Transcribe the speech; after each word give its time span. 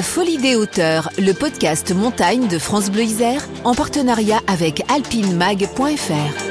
La 0.00 0.04
Folie 0.04 0.38
des 0.38 0.56
hauteurs, 0.56 1.10
le 1.18 1.32
podcast 1.32 1.92
montagne 1.92 2.48
de 2.48 2.58
France 2.58 2.90
Bleu 2.90 3.02
Isère, 3.02 3.46
en 3.64 3.74
partenariat 3.74 4.40
avec 4.46 4.82
alpinemag.fr. 4.88 6.50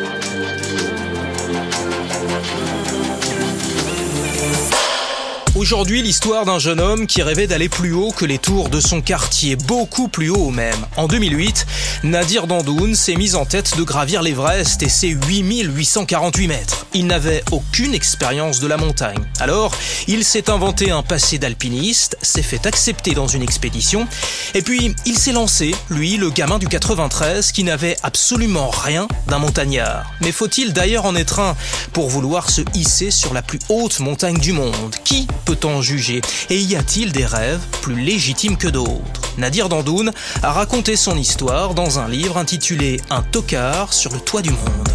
Aujourd'hui, 5.55 6.03
l'histoire 6.03 6.45
d'un 6.45 6.59
jeune 6.59 6.79
homme 6.79 7.07
qui 7.07 7.23
rêvait 7.23 7.47
d'aller 7.47 7.69
plus 7.69 7.91
haut 7.91 8.11
que 8.11 8.23
les 8.23 8.37
tours 8.37 8.69
de 8.69 8.79
son 8.79 9.01
quartier, 9.01 9.55
beaucoup 9.55 10.07
plus 10.07 10.29
haut 10.29 10.51
même. 10.51 10.85
En 10.95 11.07
2008, 11.07 11.65
Nadir 12.03 12.47
Dandoun 12.47 12.95
s'est 12.95 13.15
mis 13.15 13.35
en 13.35 13.43
tête 13.43 13.75
de 13.77 13.83
gravir 13.83 14.21
l'Everest 14.21 14.81
et 14.83 14.87
ses 14.89 15.09
8848 15.09 16.47
mètres. 16.47 16.85
Il 16.93 17.07
n'avait 17.07 17.43
aucune 17.51 17.93
expérience 17.93 18.61
de 18.61 18.67
la 18.67 18.77
montagne. 18.77 19.21
Alors, 19.41 19.75
il 20.07 20.23
s'est 20.23 20.49
inventé 20.49 20.91
un 20.91 21.03
passé 21.03 21.39
d'alpiniste, 21.39 22.17
s'est 22.21 22.41
fait 22.41 22.65
accepter 22.65 23.13
dans 23.13 23.27
une 23.27 23.43
expédition, 23.43 24.07
et 24.53 24.61
puis 24.61 24.95
il 25.05 25.17
s'est 25.17 25.33
lancé, 25.33 25.75
lui, 25.89 26.15
le 26.15 26.29
gamin 26.29 26.57
du 26.57 26.69
93, 26.69 27.51
qui 27.51 27.65
n'avait 27.65 27.97
absolument 28.01 28.69
rien 28.69 29.09
d'un 29.27 29.39
montagnard. 29.39 30.09
Mais 30.21 30.31
faut-il 30.31 30.71
d'ailleurs 30.71 31.05
en 31.05 31.15
être 31.15 31.39
un 31.39 31.57
pour 31.91 32.07
vouloir 32.07 32.49
se 32.49 32.61
hisser 32.75 33.11
sur 33.11 33.33
la 33.33 33.41
plus 33.41 33.59
haute 33.67 33.99
montagne 33.99 34.39
du 34.39 34.53
monde? 34.53 34.95
Qui 35.03 35.27
peut-on 35.43 35.81
juger? 35.81 36.21
Et 36.49 36.61
y 36.61 36.77
a-t-il 36.77 37.11
des 37.11 37.25
rêves 37.25 37.59
plus 37.81 37.99
légitimes 37.99 38.55
que 38.55 38.69
d'autres? 38.69 39.19
Nadir 39.37 39.69
Dandoun 39.69 40.11
a 40.43 40.51
raconté 40.51 40.95
son 40.95 41.17
histoire 41.17 41.73
dans 41.73 41.88
un 41.97 42.07
livre 42.07 42.37
intitulé 42.37 43.01
Un 43.09 43.23
tocard 43.23 43.93
sur 43.93 44.13
le 44.13 44.19
toit 44.19 44.43
du 44.43 44.51
monde. 44.51 44.89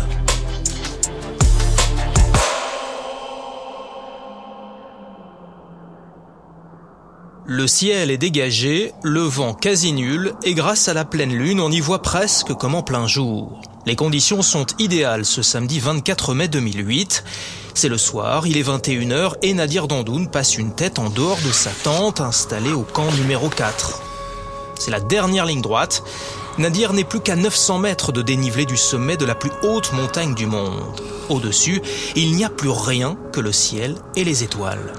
Le 7.47 7.67
ciel 7.67 8.11
est 8.11 8.19
dégagé, 8.19 8.93
le 9.03 9.23
vent 9.23 9.55
quasi 9.55 9.93
nul, 9.93 10.35
et 10.45 10.55
grâce 10.55 10.89
à 10.89 10.95
la 10.95 11.05
pleine 11.05 11.35
lune, 11.35 11.59
on 11.59 11.73
y 11.73 11.81
voit 11.81 12.01
presque 12.01 12.55
comme 12.55 12.77
en 12.77 12.83
plein 12.83 13.09
jour. 13.09 13.61
Les 13.87 13.97
conditions 13.97 14.43
sont 14.43 14.67
idéales 14.79 15.25
ce 15.25 15.43
samedi 15.43 15.81
24 15.81 16.35
mai 16.35 16.49
2008. 16.49 17.25
C'est 17.75 17.89
le 17.89 17.99
soir, 17.99 18.47
il 18.47 18.57
est 18.57 18.69
21h 18.69 19.33
et 19.43 19.53
Nadir 19.53 19.89
Dandoun 19.89 20.29
passe 20.29 20.57
une 20.57 20.75
tête 20.75 21.01
en 21.01 21.11
dehors 21.11 21.41
de 21.45 21.51
sa 21.51 21.71
tente 21.71 22.21
installée 22.21 22.73
au 22.73 22.83
camp 22.83 23.11
numéro 23.13 23.49
4. 23.49 24.01
C'est 24.79 24.91
la 24.91 25.01
dernière 25.01 25.47
ligne 25.47 25.63
droite. 25.63 26.03
Nadir 26.57 26.93
n'est 26.93 27.05
plus 27.05 27.21
qu'à 27.21 27.35
900 27.35 27.79
mètres 27.79 28.13
de 28.13 28.23
dénivelé 28.23 28.65
du 28.65 28.77
sommet 28.77 29.17
de 29.17 29.25
la 29.25 29.35
plus 29.35 29.51
haute 29.63 29.93
montagne 29.93 30.35
du 30.35 30.47
monde. 30.47 31.01
Au-dessus, 31.29 31.83
il 32.15 32.37
n'y 32.37 32.45
a 32.45 32.49
plus 32.49 32.71
rien 32.71 33.17
que 33.33 33.41
le 33.41 33.51
ciel 33.51 33.97
et 34.15 34.23
les 34.23 34.45
étoiles. 34.45 34.93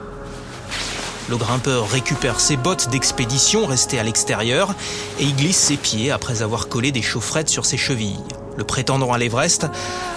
Le 1.30 1.38
grimpeur 1.38 1.90
récupère 1.90 2.42
ses 2.42 2.58
bottes 2.58 2.90
d'expédition 2.90 3.66
restées 3.66 4.00
à 4.00 4.04
l'extérieur 4.04 4.76
et 5.18 5.24
y 5.24 5.32
glisse 5.32 5.58
ses 5.58 5.78
pieds 5.78 6.12
après 6.12 6.42
avoir 6.42 6.68
collé 6.68 6.92
des 6.92 7.02
chaufferettes 7.02 7.50
sur 7.50 7.66
ses 7.66 7.78
chevilles. 7.78 8.20
Le 8.58 8.66
prétendant 8.66 9.14
à 9.14 9.18
l'Everest 9.18 9.68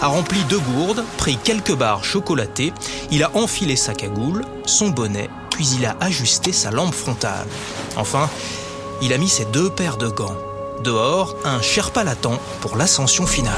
a 0.00 0.06
rempli 0.08 0.40
deux 0.48 0.58
gourdes, 0.58 1.04
pris 1.18 1.36
quelques 1.36 1.74
barres 1.74 2.04
chocolatées, 2.04 2.72
il 3.12 3.22
a 3.22 3.30
enfilé 3.36 3.76
sa 3.76 3.94
cagoule, 3.94 4.44
son 4.66 4.88
bonnet, 4.88 5.30
puis 5.50 5.68
il 5.78 5.86
a 5.86 5.96
ajusté 6.00 6.52
sa 6.52 6.72
lampe 6.72 6.94
frontale. 6.94 7.46
Enfin, 7.96 8.28
il 9.02 9.12
a 9.12 9.18
mis 9.18 9.28
ses 9.28 9.44
deux 9.46 9.70
paires 9.70 9.96
de 9.98 10.08
gants. 10.08 10.36
Dehors, 10.82 11.34
un 11.44 11.60
Sherpa 11.60 12.04
l'attend 12.04 12.38
pour 12.60 12.76
l'ascension 12.76 13.26
finale. 13.26 13.52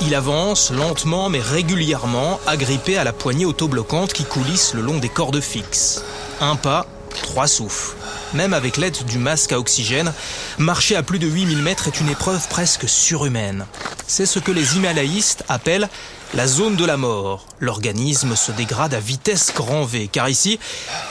Il 0.00 0.14
avance 0.14 0.70
lentement 0.70 1.28
mais 1.28 1.40
régulièrement, 1.40 2.40
agrippé 2.46 2.96
à 2.96 3.04
la 3.04 3.12
poignée 3.12 3.44
autobloquante 3.44 4.12
qui 4.12 4.24
coulisse 4.24 4.72
le 4.72 4.80
long 4.80 4.98
des 4.98 5.08
cordes 5.08 5.40
fixes. 5.40 6.02
Un 6.40 6.56
pas, 6.56 6.86
trois 7.22 7.46
souffles. 7.46 7.96
Même 8.32 8.54
avec 8.54 8.76
l'aide 8.76 9.04
du 9.04 9.18
masque 9.18 9.52
à 9.52 9.58
oxygène, 9.58 10.12
marcher 10.58 10.96
à 10.96 11.02
plus 11.02 11.18
de 11.18 11.26
8000 11.26 11.58
mètres 11.58 11.88
est 11.88 12.00
une 12.00 12.08
épreuve 12.08 12.46
presque 12.48 12.88
surhumaine. 12.88 13.66
C'est 14.06 14.26
ce 14.26 14.38
que 14.38 14.52
les 14.52 14.76
himalayistes 14.76 15.44
appellent 15.48 15.88
la 16.36 16.46
zone 16.46 16.76
de 16.76 16.84
la 16.84 16.98
mort. 16.98 17.46
L'organisme 17.60 18.36
se 18.36 18.52
dégrade 18.52 18.92
à 18.92 19.00
vitesse 19.00 19.54
grand 19.54 19.84
V, 19.84 20.06
car 20.12 20.28
ici, 20.28 20.58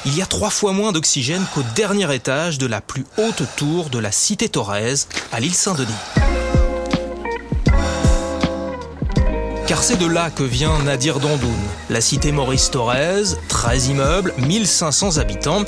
il 0.05 0.15
y 0.15 0.21
a 0.21 0.27
trois 0.27 0.51
fois 0.51 0.71
moins 0.71 0.91
d'oxygène 0.91 1.43
qu'au 1.51 1.63
dernier 1.75 2.13
étage 2.13 2.59
de 2.59 2.67
la 2.67 2.79
plus 2.79 3.05
haute 3.17 3.41
tour 3.55 3.89
de 3.89 3.97
la 3.97 4.11
cité 4.11 4.49
Thorez, 4.49 4.93
à 5.31 5.39
l'île 5.39 5.55
Saint-Denis. 5.55 5.91
Car 9.65 9.81
c'est 9.81 9.97
de 9.97 10.05
là 10.05 10.29
que 10.29 10.43
vient 10.43 10.77
Nadir 10.83 11.19
Dandoun, 11.19 11.51
la 11.89 12.01
cité 12.01 12.31
Maurice 12.31 12.69
Thorez, 12.69 13.23
13 13.47 13.87
immeubles, 13.87 14.33
1500 14.37 15.17
habitants. 15.17 15.65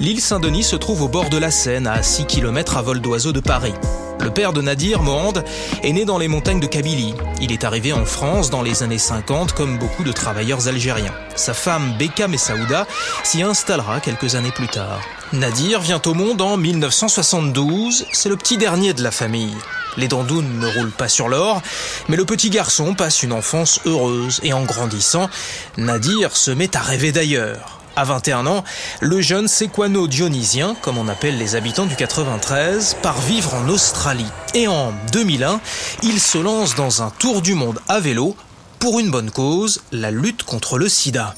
L'île 0.00 0.22
Saint-Denis 0.22 0.64
se 0.64 0.76
trouve 0.76 1.02
au 1.02 1.08
bord 1.08 1.28
de 1.28 1.36
la 1.36 1.50
Seine, 1.50 1.86
à 1.86 2.02
6 2.02 2.24
km 2.24 2.78
à 2.78 2.82
vol 2.82 3.00
d'oiseau 3.00 3.32
de 3.32 3.40
Paris. 3.40 3.74
Le 4.20 4.30
père 4.30 4.52
de 4.52 4.60
Nadir, 4.60 5.02
Mohand, 5.02 5.42
est 5.82 5.92
né 5.92 6.04
dans 6.04 6.18
les 6.18 6.28
montagnes 6.28 6.60
de 6.60 6.66
Kabylie. 6.66 7.14
Il 7.40 7.52
est 7.52 7.64
arrivé 7.64 7.92
en 7.92 8.04
France 8.04 8.50
dans 8.50 8.62
les 8.62 8.82
années 8.82 8.98
50 8.98 9.52
comme 9.52 9.78
beaucoup 9.78 10.04
de 10.04 10.12
travailleurs 10.12 10.68
algériens. 10.68 11.14
Sa 11.36 11.54
femme, 11.54 11.94
Beka 11.98 12.28
Messaouda, 12.28 12.86
s'y 13.22 13.42
installera 13.42 14.00
quelques 14.00 14.34
années 14.34 14.52
plus 14.52 14.68
tard. 14.68 15.00
Nadir 15.32 15.80
vient 15.80 16.00
au 16.06 16.14
monde 16.14 16.40
en 16.40 16.56
1972, 16.56 18.06
c'est 18.12 18.28
le 18.28 18.36
petit 18.36 18.56
dernier 18.56 18.94
de 18.94 19.02
la 19.02 19.10
famille. 19.10 19.56
Les 19.96 20.08
dandounes 20.08 20.58
ne 20.58 20.66
roulent 20.66 20.90
pas 20.90 21.08
sur 21.08 21.28
l'or, 21.28 21.62
mais 22.08 22.16
le 22.16 22.24
petit 22.24 22.50
garçon 22.50 22.94
passe 22.94 23.22
une 23.22 23.32
enfance 23.32 23.80
heureuse 23.84 24.40
et 24.42 24.52
en 24.52 24.64
grandissant, 24.64 25.28
Nadir 25.76 26.36
se 26.36 26.50
met 26.50 26.76
à 26.76 26.80
rêver 26.80 27.12
d'ailleurs. 27.12 27.73
À 27.96 28.02
21 28.02 28.46
ans, 28.46 28.64
le 29.00 29.20
jeune 29.20 29.46
séquano-dionysien, 29.46 30.74
comme 30.82 30.98
on 30.98 31.06
appelle 31.06 31.38
les 31.38 31.54
habitants 31.54 31.86
du 31.86 31.94
93, 31.94 32.96
part 33.02 33.20
vivre 33.20 33.54
en 33.54 33.68
Australie. 33.68 34.26
Et 34.54 34.66
en 34.66 34.92
2001, 35.12 35.60
il 36.02 36.20
se 36.20 36.38
lance 36.38 36.74
dans 36.74 37.02
un 37.02 37.10
tour 37.10 37.40
du 37.40 37.54
monde 37.54 37.78
à 37.88 38.00
vélo 38.00 38.36
pour 38.80 38.98
une 38.98 39.12
bonne 39.12 39.30
cause, 39.30 39.80
la 39.92 40.10
lutte 40.10 40.42
contre 40.42 40.76
le 40.76 40.88
sida. 40.88 41.34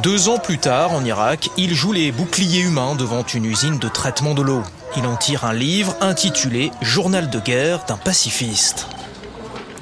Deux 0.00 0.28
ans 0.28 0.38
plus 0.38 0.58
tard, 0.58 0.92
en 0.92 1.04
Irak, 1.04 1.50
il 1.56 1.74
joue 1.74 1.92
les 1.92 2.12
boucliers 2.12 2.60
humains 2.60 2.94
devant 2.94 3.24
une 3.24 3.44
usine 3.44 3.78
de 3.78 3.88
traitement 3.88 4.34
de 4.34 4.42
l'eau. 4.42 4.62
Il 4.96 5.06
en 5.06 5.16
tire 5.16 5.44
un 5.44 5.52
livre 5.52 5.96
intitulé 6.00 6.70
Journal 6.80 7.28
de 7.28 7.40
guerre 7.40 7.84
d'un 7.86 7.96
pacifiste. 7.96 8.86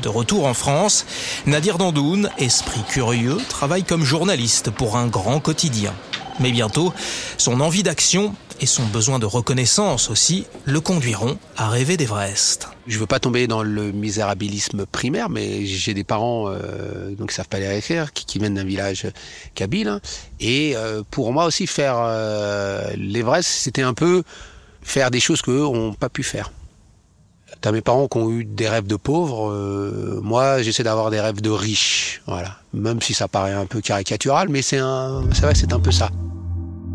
De 0.03 0.09
retour 0.09 0.47
en 0.47 0.55
France, 0.55 1.05
Nadir 1.47 1.77
Dandoun, 1.77 2.31
esprit 2.38 2.83
curieux, 2.88 3.37
travaille 3.49 3.84
comme 3.84 4.03
journaliste 4.03 4.71
pour 4.71 4.97
un 4.97 5.06
grand 5.06 5.41
quotidien. 5.41 5.93
Mais 6.38 6.53
bientôt, 6.53 6.94
son 7.37 7.61
envie 7.61 7.83
d'action 7.83 8.34
et 8.61 8.66
son 8.66 8.84
besoin 8.84 9.19
de 9.19 9.27
reconnaissance 9.27 10.09
aussi 10.09 10.47
le 10.65 10.81
conduiront 10.81 11.38
à 11.59 11.69
rêver 11.69 11.99
d'Everest. 11.99 12.69
Je 12.87 12.99
veux 12.99 13.06
pas 13.06 13.19
tomber 13.19 13.47
dans 13.47 13.62
le 13.62 13.93
misérabilisme 13.93 14.87
primaire, 14.87 15.28
mais 15.28 15.66
j'ai 15.66 15.93
des 15.93 16.05
parents 16.05 16.47
euh, 16.49 17.15
donc 17.15 17.31
savent 17.31 17.49
pas 17.49 17.59
les 17.59 17.77
écrire, 17.77 18.15
qui, 18.15 18.25
qui 18.25 18.38
viennent 18.38 18.55
d'un 18.55 18.65
village 18.65 19.06
kabyle, 19.55 19.88
hein. 19.88 20.00
et 20.41 20.72
euh, 20.77 21.03
pour 21.11 21.32
moi 21.32 21.44
aussi 21.44 21.67
faire 21.67 21.97
euh, 21.99 22.91
l'Everest, 22.97 23.49
c'était 23.49 23.82
un 23.82 23.94
peu 23.94 24.22
faire 24.82 25.11
des 25.11 25.21
choses 25.21 25.43
qu'eux 25.43 25.61
n'ont 25.61 25.93
pas 25.93 26.09
pu 26.09 26.22
faire. 26.22 26.50
T'as 27.60 27.72
mes 27.72 27.82
parents 27.82 28.09
qui 28.09 28.16
ont 28.16 28.31
eu 28.31 28.44
des 28.44 28.69
rêves 28.69 28.87
de 28.87 28.97
pauvres. 28.97 29.50
Euh, 29.50 30.19
moi, 30.22 30.62
j'essaie 30.62 30.82
d'avoir 30.82 31.10
des 31.10 31.21
rêves 31.21 31.43
de 31.43 31.50
riches. 31.50 32.22
Voilà. 32.26 32.56
Même 32.72 33.03
si 33.03 33.12
ça 33.12 33.28
paraît 33.28 33.53
un 33.53 33.66
peu 33.66 33.82
caricatural, 33.82 34.48
mais 34.48 34.62
c'est 34.62 34.78
un, 34.78 35.25
c'est 35.34 35.43
vrai, 35.43 35.54
c'est 35.54 35.72
un 35.75 35.81
peu 35.81 35.91
ça. 35.91 36.09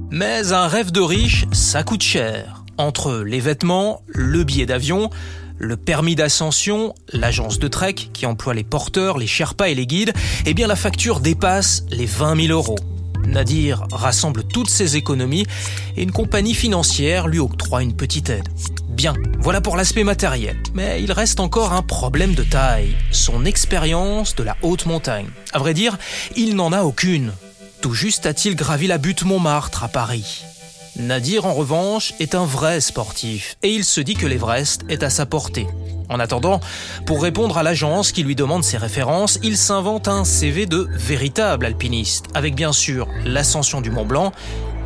Mais 0.10 0.54
un 0.54 0.68
rêve 0.68 0.92
de 0.92 1.02
riche, 1.02 1.46
ça 1.52 1.84
coûte 1.84 2.02
cher. 2.02 2.64
Entre 2.78 3.18
les 3.18 3.40
vêtements, 3.40 4.02
le 4.08 4.44
billet 4.44 4.66
d'avion, 4.66 5.12
le 5.58 5.78
permis 5.78 6.16
d'ascension, 6.16 6.96
l'agence 7.14 7.60
de 7.60 7.68
trek 7.68 7.94
qui 7.94 8.26
emploie 8.26 8.54
les 8.54 8.64
porteurs, 8.64 9.18
les 9.18 9.28
sherpas 9.28 9.68
et 9.68 9.76
les 9.76 9.86
guides, 9.86 10.14
eh 10.46 10.54
bien 10.54 10.68
la 10.68 10.76
facture 10.76 11.20
dépasse 11.20 11.86
les 11.92 12.06
20 12.06 12.48
000 12.48 12.54
euros. 12.54 12.78
Nadir 13.28 13.86
rassemble 13.92 14.44
toutes 14.44 14.70
ses 14.70 14.98
économies 14.98 15.46
et 15.98 16.04
une 16.04 16.12
compagnie 16.12 16.54
financière 16.54 17.28
lui 17.28 17.40
octroie 17.40 17.84
une 17.84 17.96
petite 17.96 18.30
aide. 18.30 18.48
Bien, 18.90 19.14
voilà 19.40 19.62
pour 19.62 19.76
l'aspect 19.76 20.04
matériel. 20.04 20.58
Mais 20.74 21.04
il 21.04 21.12
reste 21.12 21.40
encore 21.40 21.74
un 21.74 21.82
problème 21.82 22.34
de 22.34 22.44
taille, 22.44 22.96
son 23.12 23.46
expérience 23.46 24.36
de 24.36 24.44
la 24.44 24.56
haute 24.62 24.86
montagne. 24.86 25.28
À 25.52 25.60
vrai 25.60 25.74
dire, 25.74 25.98
il 26.36 26.56
n'en 26.56 26.72
a 26.72 26.84
aucune. 26.84 27.34
Tout 27.82 27.94
juste 27.94 28.26
a-t-il 28.26 28.56
gravi 28.56 28.88
la 28.88 28.98
butte 28.98 29.24
Montmartre 29.24 29.84
à 29.84 29.88
Paris. 29.90 30.44
Nadir, 30.98 31.46
en 31.46 31.54
revanche, 31.54 32.14
est 32.20 32.36
un 32.36 32.46
vrai 32.46 32.80
sportif 32.80 33.58
et 33.64 33.70
il 33.70 33.84
se 33.84 34.00
dit 34.00 34.16
que 34.16 34.26
l'Everest 34.26 34.86
est 34.88 35.04
à 35.04 35.10
sa 35.10 35.26
portée. 35.26 35.68
En 36.10 36.20
attendant, 36.20 36.60
pour 37.06 37.24
répondre 37.24 37.58
à 37.58 37.64
l'agence 37.64 38.12
qui 38.12 38.24
lui 38.24 38.36
demande 38.36 38.64
ses 38.64 38.78
références, 38.78 39.40
il 39.44 39.58
s'invente 39.58 40.08
un 40.08 40.24
CV 40.24 40.66
de 40.66 40.88
véritable 40.92 41.66
alpiniste, 41.66 42.26
avec 42.34 42.56
bien 42.56 42.72
sûr 42.72 43.08
l'ascension 43.26 43.82
du 43.82 43.92
Mont 43.92 44.06
Blanc, 44.06 44.32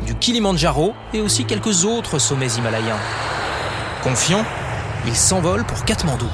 du 0.06 0.14
Kilimandjaro 0.14 0.94
et 1.12 1.20
aussi 1.20 1.44
quelques 1.44 1.84
autres 1.84 2.18
sommets 2.18 2.52
himalayens. 2.56 2.98
Confiant, 4.02 4.44
il 5.06 5.14
s'envole 5.14 5.64
pour 5.64 5.84
Katmandou. 5.84 6.28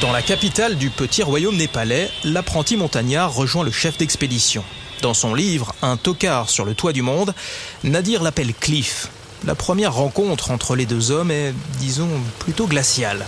Dans 0.00 0.12
la 0.12 0.22
capitale 0.22 0.76
du 0.76 0.90
petit 0.90 1.22
royaume 1.22 1.56
népalais, 1.56 2.10
l'apprenti 2.24 2.76
montagnard 2.76 3.32
rejoint 3.32 3.64
le 3.64 3.70
chef 3.70 3.98
d'expédition. 3.98 4.64
Dans 5.00 5.14
son 5.14 5.34
livre 5.34 5.74
Un 5.82 5.96
tocard 5.96 6.50
sur 6.50 6.64
le 6.64 6.74
toit 6.74 6.92
du 6.92 7.02
monde, 7.02 7.34
Nadir 7.84 8.22
l'appelle 8.22 8.54
Cliff. 8.54 9.08
La 9.44 9.56
première 9.56 9.94
rencontre 9.94 10.52
entre 10.52 10.76
les 10.76 10.86
deux 10.86 11.10
hommes 11.10 11.32
est, 11.32 11.52
disons, 11.78 12.08
plutôt 12.38 12.68
glaciale. 12.68 13.26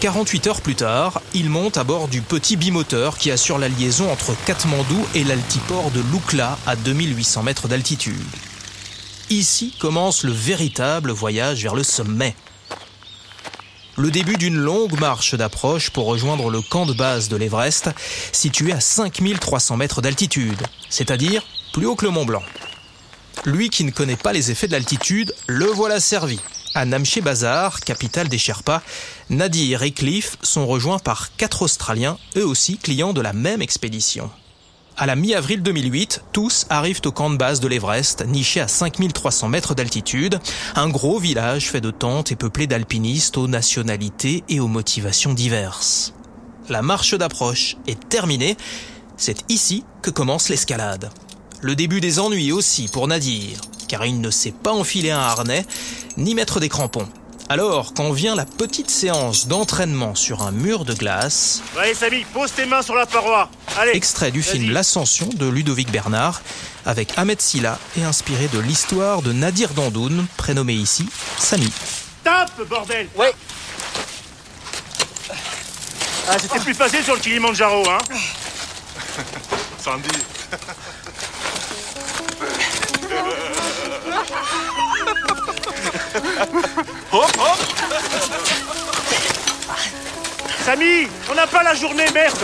48 0.00 0.46
heures 0.48 0.60
plus 0.60 0.74
tard, 0.74 1.20
il 1.32 1.48
monte 1.48 1.76
à 1.76 1.84
bord 1.84 2.08
du 2.08 2.22
petit 2.22 2.56
bimoteur 2.56 3.18
qui 3.18 3.30
assure 3.30 3.58
la 3.58 3.68
liaison 3.68 4.10
entre 4.10 4.34
Katmandou 4.46 5.06
et 5.14 5.22
l'altiport 5.22 5.90
de 5.92 6.00
Lukla 6.12 6.58
à 6.66 6.74
2800 6.74 7.44
mètres 7.44 7.68
d'altitude. 7.68 8.16
Ici 9.30 9.74
commence 9.78 10.24
le 10.24 10.32
véritable 10.32 11.10
voyage 11.12 11.62
vers 11.62 11.74
le 11.74 11.84
sommet. 11.84 12.34
Le 13.96 14.10
début 14.10 14.36
d'une 14.36 14.56
longue 14.56 14.98
marche 14.98 15.34
d'approche 15.34 15.90
pour 15.90 16.06
rejoindre 16.06 16.50
le 16.50 16.62
camp 16.62 16.86
de 16.86 16.94
base 16.94 17.28
de 17.28 17.36
l'Everest, 17.36 17.90
situé 18.32 18.72
à 18.72 18.80
5300 18.80 19.76
mètres 19.76 20.00
d'altitude, 20.00 20.62
c'est-à-dire 20.88 21.44
plus 21.72 21.86
haut 21.86 21.96
que 21.96 22.04
le 22.04 22.12
Mont 22.12 22.24
Blanc. 22.24 22.42
Lui 23.44 23.70
qui 23.70 23.84
ne 23.84 23.90
connaît 23.90 24.16
pas 24.16 24.32
les 24.32 24.50
effets 24.50 24.66
de 24.66 24.72
l'altitude, 24.72 25.32
le 25.46 25.66
voilà 25.66 26.00
servi. 26.00 26.40
À 26.74 26.84
Namche 26.84 27.20
Bazar, 27.20 27.80
capitale 27.80 28.28
des 28.28 28.38
Sherpas, 28.38 28.82
Nadir 29.30 29.82
et 29.82 29.92
Cliff 29.92 30.36
sont 30.42 30.66
rejoints 30.66 30.98
par 30.98 31.34
quatre 31.36 31.62
Australiens, 31.62 32.18
eux 32.36 32.46
aussi 32.46 32.78
clients 32.78 33.12
de 33.12 33.20
la 33.20 33.32
même 33.32 33.62
expédition. 33.62 34.30
À 34.96 35.06
la 35.06 35.14
mi-avril 35.14 35.62
2008, 35.62 36.24
tous 36.32 36.66
arrivent 36.68 37.00
au 37.04 37.12
camp 37.12 37.30
de 37.30 37.36
base 37.36 37.60
de 37.60 37.68
l'Everest, 37.68 38.26
niché 38.26 38.60
à 38.60 38.66
5300 38.66 39.48
mètres 39.48 39.74
d'altitude, 39.74 40.40
un 40.74 40.88
gros 40.88 41.20
village 41.20 41.70
fait 41.70 41.80
de 41.80 41.92
tentes 41.92 42.32
et 42.32 42.36
peuplé 42.36 42.66
d'alpinistes 42.66 43.38
aux 43.38 43.46
nationalités 43.46 44.42
et 44.48 44.58
aux 44.58 44.66
motivations 44.66 45.34
diverses. 45.34 46.14
La 46.68 46.82
marche 46.82 47.14
d'approche 47.14 47.76
est 47.86 48.08
terminée, 48.08 48.56
c'est 49.16 49.44
ici 49.48 49.84
que 50.02 50.10
commence 50.10 50.48
l'escalade. 50.48 51.10
Le 51.60 51.74
début 51.74 52.00
des 52.00 52.20
ennuis 52.20 52.52
aussi 52.52 52.86
pour 52.86 53.08
Nadir, 53.08 53.58
car 53.88 54.06
il 54.06 54.20
ne 54.20 54.30
sait 54.30 54.52
pas 54.52 54.72
enfiler 54.72 55.10
un 55.10 55.18
harnais 55.18 55.66
ni 56.16 56.34
mettre 56.34 56.60
des 56.60 56.68
crampons. 56.68 57.08
Alors, 57.48 57.94
quand 57.94 58.12
vient 58.12 58.36
la 58.36 58.44
petite 58.44 58.90
séance 58.90 59.48
d'entraînement 59.48 60.14
sur 60.14 60.42
un 60.42 60.52
mur 60.52 60.84
de 60.84 60.92
glace... 60.92 61.62
Allez 61.78 61.94
Samy, 61.94 62.24
pose 62.32 62.52
tes 62.52 62.66
mains 62.66 62.82
sur 62.82 62.94
la 62.94 63.06
paroi. 63.06 63.50
Allez. 63.78 63.92
Extrait 63.94 64.30
du 64.30 64.42
film 64.42 64.70
L'Ascension 64.70 65.28
de 65.34 65.48
Ludovic 65.48 65.90
Bernard, 65.90 66.42
avec 66.84 67.16
Ahmed 67.16 67.40
Silla 67.40 67.78
et 67.96 68.04
inspiré 68.04 68.48
de 68.48 68.58
l'histoire 68.58 69.22
de 69.22 69.32
Nadir 69.32 69.70
Dandoun, 69.70 70.26
prénommé 70.36 70.74
ici 70.74 71.08
Samy. 71.38 71.72
Tape, 72.22 72.68
bordel 72.68 73.08
Ouais. 73.16 73.32
Ah, 76.28 76.36
c'était 76.38 76.60
plus 76.60 76.74
facile 76.74 77.02
sur 77.02 77.14
le 77.14 77.20
Kilimanjaro, 77.20 77.82
hein 77.88 77.98
Sandy. 79.82 80.08
Samy, 90.64 91.08
on 91.30 91.34
n'a 91.34 91.46
pas 91.46 91.62
la 91.62 91.74
journée, 91.74 92.04
merde 92.12 92.38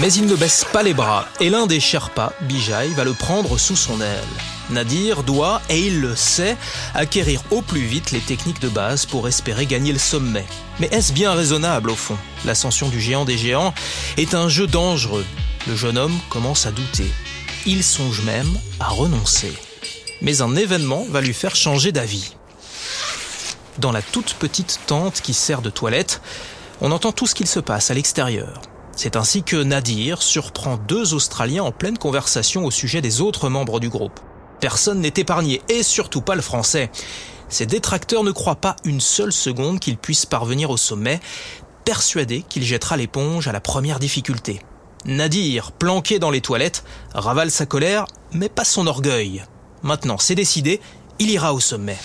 Mais 0.00 0.12
il 0.12 0.26
ne 0.26 0.36
baisse 0.36 0.64
pas 0.72 0.82
les 0.82 0.94
bras, 0.94 1.26
et 1.40 1.50
l'un 1.50 1.66
des 1.66 1.80
Sherpas, 1.80 2.32
Bijay, 2.42 2.88
va 2.90 3.04
le 3.04 3.14
prendre 3.14 3.58
sous 3.58 3.76
son 3.76 4.00
aile. 4.00 4.22
Nadir 4.70 5.22
doit, 5.22 5.60
et 5.68 5.78
il 5.80 6.00
le 6.00 6.14
sait, 6.14 6.56
acquérir 6.94 7.42
au 7.50 7.62
plus 7.62 7.82
vite 7.82 8.10
les 8.12 8.20
techniques 8.20 8.60
de 8.60 8.68
base 8.68 9.06
pour 9.06 9.26
espérer 9.28 9.66
gagner 9.66 9.92
le 9.92 9.98
sommet. 9.98 10.46
Mais 10.78 10.88
est-ce 10.92 11.12
bien 11.12 11.32
raisonnable 11.32 11.90
au 11.90 11.96
fond? 11.96 12.16
L'ascension 12.44 12.88
du 12.88 13.00
géant 13.00 13.24
des 13.24 13.36
géants 13.36 13.74
est 14.16 14.34
un 14.34 14.48
jeu 14.48 14.66
dangereux. 14.66 15.26
Le 15.66 15.76
jeune 15.76 15.98
homme 15.98 16.18
commence 16.30 16.66
à 16.66 16.70
douter. 16.70 17.10
Il 17.66 17.84
songe 17.84 18.22
même 18.22 18.58
à 18.80 18.88
renoncer. 18.88 19.52
Mais 20.22 20.40
un 20.40 20.54
événement 20.54 21.04
va 21.10 21.20
lui 21.20 21.34
faire 21.34 21.56
changer 21.56 21.90
d'avis. 21.90 22.36
Dans 23.78 23.90
la 23.90 24.02
toute 24.02 24.34
petite 24.34 24.78
tente 24.86 25.20
qui 25.20 25.34
sert 25.34 25.62
de 25.62 25.70
toilette, 25.70 26.22
on 26.80 26.92
entend 26.92 27.10
tout 27.10 27.26
ce 27.26 27.34
qu'il 27.34 27.48
se 27.48 27.58
passe 27.58 27.90
à 27.90 27.94
l'extérieur. 27.94 28.62
C'est 28.94 29.16
ainsi 29.16 29.42
que 29.42 29.56
Nadir 29.56 30.22
surprend 30.22 30.76
deux 30.76 31.12
Australiens 31.12 31.64
en 31.64 31.72
pleine 31.72 31.98
conversation 31.98 32.64
au 32.64 32.70
sujet 32.70 33.00
des 33.00 33.20
autres 33.20 33.48
membres 33.48 33.80
du 33.80 33.88
groupe. 33.88 34.20
Personne 34.60 35.00
n'est 35.00 35.14
épargné, 35.16 35.60
et 35.68 35.82
surtout 35.82 36.20
pas 36.20 36.36
le 36.36 36.42
français. 36.42 36.90
Ses 37.48 37.66
détracteurs 37.66 38.22
ne 38.22 38.30
croient 38.30 38.54
pas 38.54 38.76
une 38.84 39.00
seule 39.00 39.32
seconde 39.32 39.80
qu'il 39.80 39.96
puisse 39.96 40.24
parvenir 40.24 40.70
au 40.70 40.76
sommet, 40.76 41.20
persuadés 41.84 42.44
qu'il 42.48 42.62
jettera 42.62 42.96
l'éponge 42.96 43.48
à 43.48 43.52
la 43.52 43.60
première 43.60 43.98
difficulté. 43.98 44.60
Nadir, 45.04 45.72
planqué 45.72 46.20
dans 46.20 46.30
les 46.30 46.40
toilettes, 46.40 46.84
ravale 47.12 47.50
sa 47.50 47.66
colère, 47.66 48.06
mais 48.30 48.48
pas 48.48 48.64
son 48.64 48.86
orgueil. 48.86 49.42
Maintenant, 49.82 50.18
c'est 50.18 50.34
décidé, 50.34 50.80
il 51.18 51.30
ira 51.30 51.52
au 51.52 51.60
sommet. 51.60 51.98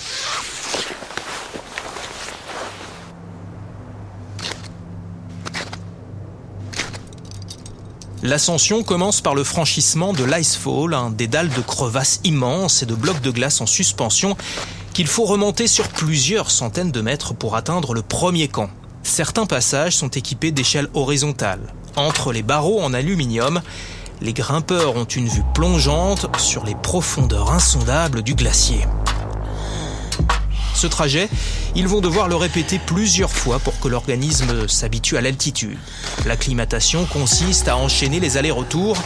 L'ascension 8.23 8.81
commence 8.81 9.21
par 9.21 9.35
le 9.35 9.43
franchissement 9.43 10.11
de 10.11 10.23
l'Icefall, 10.23 10.95
un 10.95 11.11
dédale 11.11 11.49
de 11.49 11.61
crevasses 11.61 12.19
immenses 12.23 12.81
et 12.81 12.87
de 12.87 12.95
blocs 12.95 13.21
de 13.21 13.29
glace 13.29 13.61
en 13.61 13.67
suspension 13.67 14.35
qu'il 14.93 15.05
faut 15.05 15.25
remonter 15.25 15.67
sur 15.67 15.87
plusieurs 15.87 16.49
centaines 16.49 16.91
de 16.91 17.01
mètres 17.01 17.35
pour 17.35 17.55
atteindre 17.55 17.93
le 17.93 18.01
premier 18.01 18.47
camp. 18.47 18.71
Certains 19.03 19.45
passages 19.45 19.95
sont 19.95 20.09
équipés 20.09 20.51
d'échelles 20.51 20.89
horizontales. 20.95 21.73
Entre 21.95 22.33
les 22.33 22.41
barreaux 22.41 22.81
en 22.81 22.93
aluminium, 22.93 23.61
les 24.21 24.33
grimpeurs 24.33 24.95
ont 24.95 25.05
une 25.05 25.27
vue 25.27 25.43
plongeante 25.53 26.27
sur 26.39 26.65
les 26.65 26.75
profondeurs 26.75 27.51
insondables 27.51 28.21
du 28.21 28.35
glacier. 28.35 28.85
Ce 30.73 30.85
trajet, 30.85 31.27
ils 31.75 31.87
vont 31.87 32.01
devoir 32.01 32.27
le 32.27 32.35
répéter 32.35 32.79
plusieurs 32.79 33.31
fois 33.31 33.57
pour 33.57 33.79
que 33.79 33.87
l'organisme 33.87 34.67
s'habitue 34.67 35.17
à 35.17 35.21
l'altitude. 35.21 35.77
L'acclimatation 36.25 37.05
consiste 37.05 37.67
à 37.67 37.77
enchaîner 37.77 38.19
les 38.19 38.37
allers-retours 38.37 38.97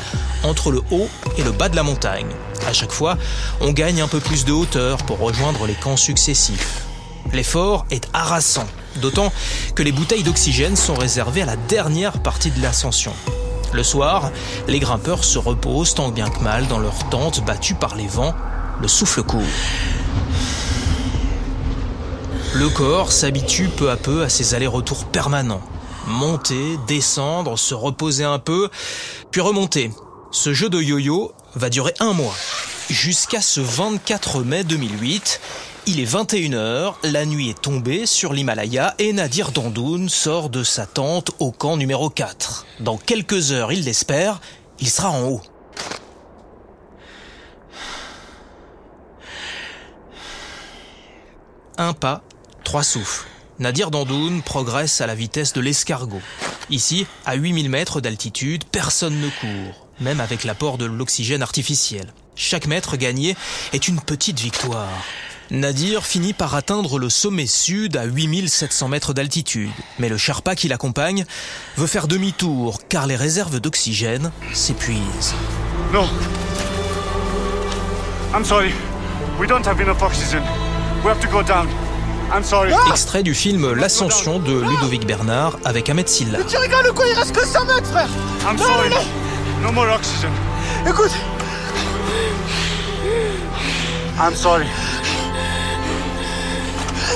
entre 0.43 0.71
le 0.71 0.81
haut 0.91 1.07
et 1.37 1.43
le 1.43 1.51
bas 1.51 1.69
de 1.69 1.77
la 1.77 1.83
montagne. 1.83 2.27
À 2.67 2.73
chaque 2.73 2.91
fois, 2.91 3.17
on 3.61 3.71
gagne 3.71 4.01
un 4.01 4.09
peu 4.09 4.19
plus 4.19 4.43
de 4.43 4.51
hauteur 4.51 4.97
pour 4.97 5.19
rejoindre 5.19 5.65
les 5.65 5.75
camps 5.75 5.97
successifs. 5.97 6.83
L'effort 7.31 7.85
est 7.89 8.09
harassant, 8.11 8.67
d'autant 9.01 9.31
que 9.73 9.83
les 9.83 9.93
bouteilles 9.93 10.23
d'oxygène 10.23 10.75
sont 10.75 10.95
réservées 10.95 11.43
à 11.43 11.45
la 11.45 11.55
dernière 11.55 12.21
partie 12.21 12.51
de 12.51 12.61
l'ascension. 12.61 13.13
Le 13.73 13.83
soir, 13.83 14.31
les 14.67 14.79
grimpeurs 14.79 15.23
se 15.23 15.37
reposent 15.37 15.95
tant 15.95 16.09
bien 16.09 16.29
que 16.29 16.39
mal 16.39 16.67
dans 16.67 16.79
leur 16.79 17.09
tente 17.09 17.43
battue 17.45 17.75
par 17.75 17.95
les 17.95 18.07
vents, 18.07 18.35
le 18.81 18.87
souffle 18.87 19.23
court. 19.23 19.41
Le 22.53 22.67
corps 22.67 23.13
s'habitue 23.13 23.69
peu 23.69 23.89
à 23.89 23.95
peu 23.95 24.23
à 24.23 24.29
ces 24.29 24.55
allers-retours 24.55 25.05
permanents. 25.05 25.61
Monter, 26.07 26.77
descendre, 26.87 27.57
se 27.57 27.73
reposer 27.73 28.25
un 28.25 28.39
peu, 28.39 28.69
puis 29.31 29.39
remonter. 29.39 29.91
Ce 30.31 30.53
jeu 30.53 30.69
de 30.69 30.81
yo-yo 30.81 31.31
va 31.55 31.69
durer 31.69 31.93
un 31.99 32.11
mois. 32.11 32.35
Jusqu'à 32.89 33.41
ce 33.41 33.61
24 33.61 34.43
mai 34.43 34.65
2008, 34.65 35.39
il 35.87 35.99
est 35.99 36.11
21h, 36.11 36.95
la 37.03 37.25
nuit 37.25 37.49
est 37.49 37.61
tombée 37.61 38.05
sur 38.05 38.33
l'Himalaya 38.33 38.93
et 38.99 39.13
Nadir 39.13 39.51
Dandoun 39.51 40.09
sort 40.09 40.49
de 40.49 40.63
sa 40.63 40.85
tente 40.85 41.31
au 41.39 41.51
camp 41.51 41.77
numéro 41.77 42.09
4. 42.09 42.65
Dans 42.79 42.97
quelques 42.97 43.51
heures, 43.51 43.71
il 43.71 43.83
l'espère, 43.83 44.41
il 44.79 44.89
sera 44.89 45.09
en 45.11 45.27
haut. 45.27 45.41
Un 51.77 51.93
pas, 51.93 52.21
trois 52.63 52.83
souffles. 52.83 53.27
Nadir 53.59 53.91
Dandoun 53.91 54.41
progresse 54.43 55.01
à 55.01 55.07
la 55.07 55.15
vitesse 55.15 55.53
de 55.53 55.61
l'escargot. 55.61 56.21
Ici, 56.69 57.07
à 57.25 57.35
8000 57.35 57.69
mètres 57.69 58.01
d'altitude, 58.01 58.63
personne 58.65 59.19
ne 59.19 59.29
court, 59.29 59.87
même 59.99 60.19
avec 60.19 60.43
l'apport 60.43 60.77
de 60.77 60.85
l'oxygène 60.85 61.41
artificiel. 61.41 62.13
Chaque 62.35 62.67
mètre 62.67 62.97
gagné 62.97 63.35
est 63.73 63.87
une 63.87 63.99
petite 63.99 64.39
victoire. 64.39 64.89
Nadir 65.51 66.05
finit 66.05 66.31
par 66.31 66.55
atteindre 66.55 66.97
le 66.97 67.09
sommet 67.09 67.45
sud 67.45 67.97
à 67.97 68.05
8700 68.05 68.87
mètres 68.87 69.13
d'altitude. 69.13 69.69
Mais 69.99 70.07
le 70.07 70.15
Sherpa 70.17 70.55
qui 70.55 70.69
l'accompagne 70.69 71.25
veut 71.75 71.87
faire 71.87 72.07
demi-tour 72.07 72.79
car 72.87 73.05
les 73.05 73.17
réserves 73.17 73.59
d'oxygène 73.59 74.31
s'épuisent. 74.53 75.33
No. 75.91 76.03
I'm 78.33 78.45
sorry. 78.45 78.71
We 79.39 79.47
don't 79.49 79.65
have 79.67 79.81
enough 79.81 80.01
oxygen. 80.01 80.41
We 81.03 81.11
have 81.11 81.19
to 81.19 81.27
go 81.27 81.43
down. 81.43 81.67
I'm 82.33 82.43
sorry. 82.45 82.71
Extrait 82.89 83.21
du 83.23 83.33
film 83.35 83.73
L'Ascension 83.73 84.39
de 84.39 84.53
Ludovic 84.53 85.05
Bernard 85.05 85.57
avec 85.65 85.89
Ahmed 85.89 86.07
Silla. 86.07 86.39
Tu 86.47 86.55
rigoles 86.55 86.87
ou 86.91 86.93
quoi? 86.93 87.05
Il 87.11 87.19
reste 87.19 87.35
que 87.35 87.45
100 87.45 87.65
mètres, 87.65 87.87
frère 87.87 88.07
I'm 88.49 88.55
Non, 88.55 88.63
sorry. 88.63 88.89
non, 88.89 89.63
No 89.63 89.71
more 89.73 89.87
oxygen. 89.93 90.29
Écoute, 90.87 91.11
I'm 94.17 94.33
sorry. 94.33 94.67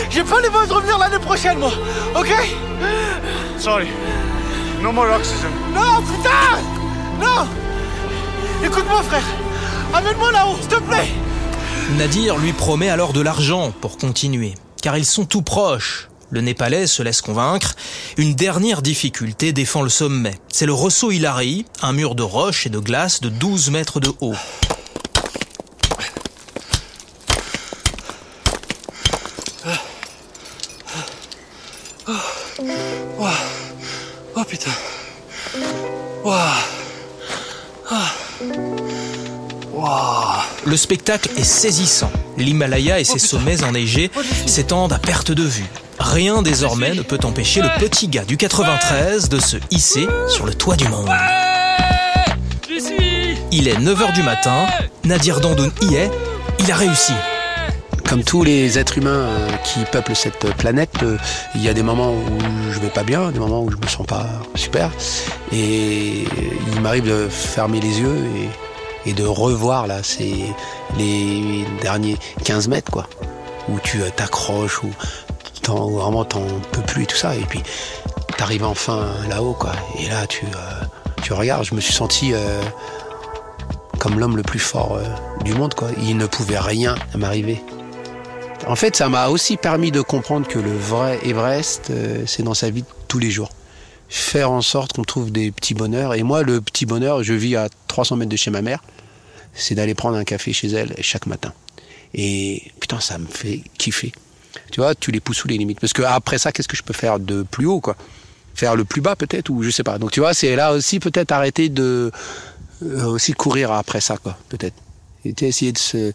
J'ai 0.09 0.23
pas 0.23 0.41
les 0.41 0.49
moyens 0.49 0.69
de 0.69 0.73
revenir 0.73 0.97
l'année 0.97 1.19
prochaine, 1.19 1.59
moi. 1.59 1.71
Ok? 2.15 2.29
Sorry. 3.59 3.87
No 4.81 4.91
more 4.91 5.07
oxygen. 5.15 5.49
Non, 5.73 6.01
putain 6.01 6.61
Non 7.19 7.47
Écoute-moi, 8.63 9.01
frère 9.03 9.23
Amène-moi 9.93 10.31
là-haut, 10.31 10.57
s'il 10.59 10.67
te 10.67 10.75
plaît 10.81 11.07
Nadir 11.97 12.37
lui 12.37 12.51
promet 12.51 12.89
alors 12.89 13.13
de 13.13 13.21
l'argent 13.21 13.71
pour 13.79 13.97
continuer, 13.97 14.55
car 14.81 14.97
ils 14.97 15.05
sont 15.05 15.25
tout 15.25 15.41
proches. 15.41 16.09
Le 16.31 16.41
Népalais 16.41 16.87
se 16.87 17.03
laisse 17.03 17.21
convaincre. 17.21 17.75
Une 18.17 18.33
dernière 18.33 18.81
difficulté 18.81 19.53
défend 19.53 19.83
le 19.83 19.89
sommet. 19.89 20.35
C'est 20.51 20.65
le 20.65 20.73
Rosso 20.73 21.11
Hilary, 21.11 21.65
un 21.81 21.93
mur 21.93 22.15
de 22.15 22.23
roche 22.23 22.65
et 22.65 22.69
de 22.69 22.79
glace 22.79 23.21
de 23.21 23.29
12 23.29 23.69
mètres 23.69 23.99
de 23.99 24.11
haut. 24.19 24.35
Oh 34.45 34.47
putain. 34.47 34.71
Waouh. 36.23 36.39
Le 40.65 40.77
spectacle 40.77 41.29
est 41.37 41.43
saisissant. 41.43 42.11
L'Himalaya 42.37 42.99
et 42.99 43.03
ses 43.03 43.19
sommets 43.19 43.63
enneigés 43.63 44.11
s'étendent 44.45 44.93
à 44.93 44.99
perte 44.99 45.31
de 45.31 45.43
vue. 45.43 45.65
Rien 45.99 46.41
désormais 46.41 46.93
ne 46.93 47.01
peut 47.01 47.19
empêcher 47.23 47.61
le 47.61 47.69
petit 47.79 48.07
gars 48.07 48.25
du 48.25 48.37
93 48.37 49.29
de 49.29 49.39
se 49.39 49.57
hisser 49.71 50.07
sur 50.27 50.45
le 50.45 50.53
toit 50.53 50.75
du 50.75 50.87
monde. 50.87 51.09
Il 53.51 53.67
est 53.67 53.77
9h 53.77 54.13
du 54.13 54.23
matin, 54.23 54.67
Nadir 55.05 55.39
Dandoun 55.39 55.71
y 55.81 55.95
est, 55.95 56.11
il 56.59 56.71
a 56.71 56.75
réussi. 56.75 57.13
Comme 58.07 58.23
tous 58.23 58.43
les 58.43 58.77
êtres 58.77 58.99
humains 58.99 59.09
euh, 59.09 59.49
qui 59.63 59.79
peuplent 59.91 60.15
cette 60.15 60.55
planète, 60.57 60.95
euh, 61.01 61.17
il 61.55 61.63
y 61.63 61.69
a 61.69 61.73
des 61.73 61.81
moments 61.81 62.11
où 62.11 62.71
je 62.71 62.79
vais 62.79 62.89
pas 62.89 63.03
bien, 63.03 63.31
des 63.31 63.39
moments 63.39 63.63
où 63.63 63.71
je 63.71 63.77
me 63.77 63.87
sens 63.87 64.05
pas 64.05 64.27
super. 64.53 64.91
Et 65.51 66.25
il 66.73 66.81
m'arrive 66.81 67.07
de 67.07 67.27
fermer 67.27 67.79
les 67.79 67.99
yeux 67.99 68.17
et, 69.05 69.13
de 69.13 69.23
revoir 69.23 69.87
là, 69.87 70.01
c'est 70.03 70.33
les 70.97 71.65
derniers 71.81 72.17
15 72.43 72.67
mètres 72.67 72.91
quoi, 72.91 73.07
où 73.69 73.79
tu 73.79 74.01
euh, 74.01 74.09
t'accroches, 74.15 74.83
où, 74.83 74.89
où 75.69 75.97
vraiment 75.97 76.25
t'en 76.25 76.45
peux 76.71 76.81
plus 76.81 77.03
et 77.03 77.07
tout 77.07 77.17
ça. 77.17 77.35
Et 77.35 77.45
puis 77.49 77.61
t'arrives 78.37 78.65
enfin 78.65 79.07
là-haut 79.29 79.53
quoi. 79.53 79.71
Et 79.99 80.09
là 80.09 80.27
tu, 80.27 80.45
tu 81.23 81.33
regardes, 81.33 81.65
je 81.65 81.73
me 81.73 81.81
suis 81.81 81.93
senti 81.93 82.33
comme 83.99 84.19
l'homme 84.19 84.37
le 84.37 84.43
plus 84.43 84.59
fort 84.59 84.99
du 85.43 85.53
monde 85.53 85.73
quoi. 85.73 85.89
Il 86.03 86.17
ne 86.17 86.25
pouvait 86.25 86.59
rien 86.59 86.95
m'arriver. 87.15 87.63
En 88.67 88.75
fait, 88.75 88.95
ça 88.95 89.09
m'a 89.09 89.27
aussi 89.27 89.57
permis 89.57 89.91
de 89.91 90.01
comprendre 90.01 90.47
que 90.47 90.57
le 90.57 90.75
vrai 90.75 91.19
Everest, 91.23 91.91
euh, 91.91 92.23
c'est 92.25 92.41
dans 92.41 92.55
sa 92.55 92.71
vie 92.71 92.81
de 92.81 92.87
tous 93.07 93.19
les 93.19 93.29
jours. 93.29 93.51
Faire 94.09 94.49
en 94.49 94.63
sorte 94.63 94.93
qu'on 94.93 95.03
trouve 95.03 95.31
des 95.31 95.51
petits 95.51 95.75
bonheurs. 95.75 96.15
Et 96.15 96.23
moi, 96.23 96.41
le 96.41 96.61
petit 96.61 96.87
bonheur, 96.87 97.21
je 97.21 97.33
vis 97.33 97.55
à 97.55 97.69
300 97.87 98.15
mètres 98.15 98.31
de 98.31 98.35
chez 98.35 98.49
ma 98.49 98.63
mère, 98.63 98.81
c'est 99.53 99.75
d'aller 99.75 99.93
prendre 99.93 100.17
un 100.17 100.23
café 100.23 100.51
chez 100.51 100.67
elle 100.69 100.95
chaque 101.01 101.27
matin. 101.27 101.53
Et 102.15 102.71
putain, 102.79 102.99
ça 102.99 103.19
me 103.19 103.27
fait 103.27 103.61
kiffer. 103.77 104.13
Tu 104.71 104.79
vois, 104.79 104.95
tu 104.95 105.11
les 105.11 105.19
pousses 105.19 105.37
sous 105.37 105.47
les 105.47 105.57
limites. 105.57 105.79
Parce 105.79 105.93
que 105.93 106.01
après 106.01 106.39
ça, 106.39 106.51
qu'est-ce 106.51 106.67
que 106.67 106.77
je 106.77 106.83
peux 106.83 106.93
faire 106.93 107.19
de 107.19 107.43
plus 107.43 107.67
haut, 107.67 107.81
quoi? 107.81 107.95
Faire 108.55 108.75
le 108.75 108.85
plus 108.85 109.01
bas 109.01 109.15
peut-être, 109.15 109.49
ou 109.49 109.61
je 109.61 109.69
sais 109.69 109.83
pas. 109.83 109.99
Donc 109.99 110.11
tu 110.11 110.21
vois, 110.21 110.33
c'est 110.33 110.55
là 110.55 110.73
aussi 110.73 110.99
peut-être 110.99 111.31
arrêter 111.31 111.69
de 111.69 112.11
euh, 112.83 113.05
aussi 113.05 113.33
courir 113.33 113.71
après 113.71 114.01
ça, 114.01 114.17
quoi, 114.17 114.37
peut-être. 114.49 114.75
Et 115.23 115.33
essayer 115.41 115.71
de 115.71 115.77
se 115.77 116.13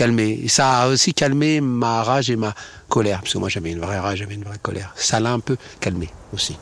calmer. 0.00 0.48
Ça 0.48 0.80
a 0.80 0.88
aussi 0.88 1.12
calmé 1.12 1.60
ma 1.60 2.02
rage 2.02 2.30
et 2.30 2.36
ma 2.36 2.54
colère, 2.88 3.20
parce 3.20 3.34
que 3.34 3.38
moi 3.38 3.50
j'avais 3.50 3.70
une 3.70 3.80
vraie 3.80 3.98
rage, 3.98 4.20
j'avais 4.20 4.34
une 4.34 4.44
vraie 4.44 4.58
colère. 4.62 4.94
Ça 4.96 5.20
l'a 5.20 5.30
un 5.30 5.40
peu 5.40 5.58
calmé 5.78 6.08
aussi. 6.32 6.56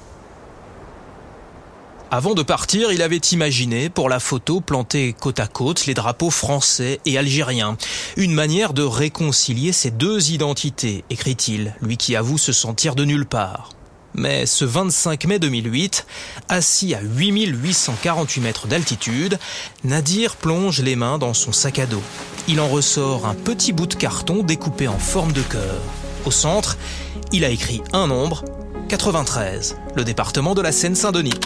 Avant 2.10 2.34
de 2.34 2.42
partir, 2.42 2.90
il 2.90 3.00
avait 3.00 3.16
imaginé 3.16 3.90
pour 3.90 4.08
la 4.08 4.18
photo 4.18 4.60
planter 4.60 5.12
côte 5.12 5.38
à 5.38 5.46
côte 5.46 5.86
les 5.86 5.94
drapeaux 5.94 6.30
français 6.30 6.98
et 7.06 7.16
algériens. 7.16 7.76
Une 8.16 8.34
manière 8.34 8.72
de 8.72 8.82
réconcilier 8.82 9.70
ces 9.70 9.92
deux 9.92 10.32
identités, 10.32 11.04
écrit-il, 11.08 11.76
lui 11.80 11.96
qui 11.96 12.16
avoue 12.16 12.38
se 12.38 12.52
sentir 12.52 12.96
de 12.96 13.04
nulle 13.04 13.26
part. 13.26 13.70
Mais 14.18 14.46
ce 14.46 14.64
25 14.64 15.26
mai 15.26 15.38
2008, 15.38 16.04
assis 16.48 16.92
à 16.92 17.00
8848 17.00 18.40
mètres 18.40 18.66
d'altitude, 18.66 19.38
Nadir 19.84 20.34
plonge 20.34 20.80
les 20.80 20.96
mains 20.96 21.18
dans 21.18 21.34
son 21.34 21.52
sac 21.52 21.78
à 21.78 21.86
dos. 21.86 22.02
Il 22.48 22.60
en 22.60 22.66
ressort 22.66 23.26
un 23.26 23.34
petit 23.34 23.72
bout 23.72 23.86
de 23.86 23.94
carton 23.94 24.42
découpé 24.42 24.88
en 24.88 24.98
forme 24.98 25.30
de 25.30 25.42
cœur. 25.42 25.80
Au 26.24 26.32
centre, 26.32 26.76
il 27.30 27.44
a 27.44 27.48
écrit 27.50 27.80
un 27.92 28.08
nombre, 28.08 28.44
93, 28.88 29.76
le 29.94 30.02
département 30.02 30.56
de 30.56 30.62
la 30.62 30.72
Seine-Saint-Denis. 30.72 31.38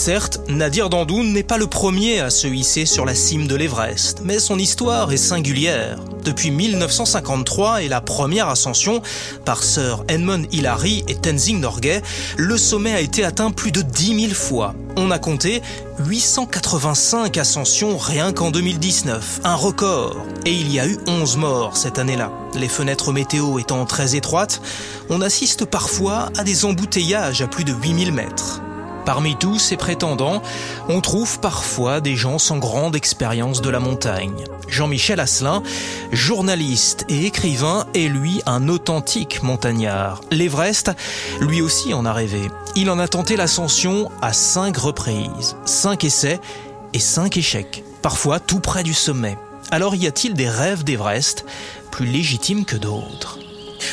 Certes, 0.00 0.40
Nadir 0.48 0.88
Dandoun 0.88 1.30
n'est 1.30 1.42
pas 1.42 1.58
le 1.58 1.66
premier 1.66 2.20
à 2.20 2.30
se 2.30 2.46
hisser 2.46 2.86
sur 2.86 3.04
la 3.04 3.14
cime 3.14 3.46
de 3.46 3.54
l'Everest, 3.54 4.22
mais 4.24 4.38
son 4.38 4.58
histoire 4.58 5.12
est 5.12 5.18
singulière. 5.18 5.98
Depuis 6.24 6.50
1953 6.50 7.82
et 7.82 7.88
la 7.88 8.00
première 8.00 8.48
ascension 8.48 9.02
par 9.44 9.62
Sir 9.62 10.02
Edmund 10.08 10.46
Hillary 10.52 11.04
et 11.06 11.16
Tenzing 11.16 11.60
Norgay, 11.60 12.00
le 12.38 12.56
sommet 12.56 12.94
a 12.94 13.00
été 13.02 13.24
atteint 13.24 13.50
plus 13.50 13.72
de 13.72 13.82
10 13.82 14.28
000 14.28 14.32
fois. 14.32 14.74
On 14.96 15.10
a 15.10 15.18
compté 15.18 15.60
885 15.98 17.36
ascensions 17.36 17.98
rien 17.98 18.32
qu'en 18.32 18.50
2019, 18.50 19.40
un 19.44 19.54
record. 19.54 20.16
Et 20.46 20.52
il 20.52 20.72
y 20.72 20.80
a 20.80 20.86
eu 20.86 20.96
11 21.08 21.36
morts 21.36 21.76
cette 21.76 21.98
année-là. 21.98 22.32
Les 22.54 22.68
fenêtres 22.68 23.12
météo 23.12 23.58
étant 23.58 23.84
très 23.84 24.16
étroites, 24.16 24.62
on 25.10 25.20
assiste 25.20 25.66
parfois 25.66 26.30
à 26.38 26.42
des 26.42 26.64
embouteillages 26.64 27.42
à 27.42 27.48
plus 27.48 27.64
de 27.64 27.74
8000 27.74 28.12
mètres. 28.12 28.62
Parmi 29.04 29.36
tous 29.36 29.58
ces 29.58 29.76
prétendants, 29.76 30.42
on 30.88 31.00
trouve 31.00 31.40
parfois 31.40 32.00
des 32.00 32.16
gens 32.16 32.38
sans 32.38 32.58
grande 32.58 32.94
expérience 32.94 33.60
de 33.60 33.70
la 33.70 33.80
montagne. 33.80 34.44
Jean-Michel 34.68 35.20
Asselin, 35.20 35.62
journaliste 36.12 37.06
et 37.08 37.26
écrivain, 37.26 37.86
est 37.94 38.08
lui 38.08 38.40
un 38.46 38.68
authentique 38.68 39.42
montagnard. 39.42 40.20
L'Everest, 40.30 40.92
lui 41.40 41.60
aussi 41.60 41.92
en 41.92 42.04
a 42.04 42.12
rêvé. 42.12 42.50
Il 42.76 42.90
en 42.90 42.98
a 42.98 43.08
tenté 43.08 43.36
l'ascension 43.36 44.10
à 44.22 44.32
cinq 44.32 44.76
reprises, 44.76 45.56
cinq 45.64 46.04
essais 46.04 46.40
et 46.92 47.00
cinq 47.00 47.36
échecs, 47.36 47.82
parfois 48.02 48.38
tout 48.38 48.60
près 48.60 48.82
du 48.82 48.94
sommet. 48.94 49.38
Alors 49.70 49.94
y 49.94 50.06
a-t-il 50.06 50.34
des 50.34 50.48
rêves 50.48 50.84
d'Everest 50.84 51.44
plus 51.90 52.06
légitimes 52.06 52.64
que 52.64 52.76
d'autres? 52.76 53.38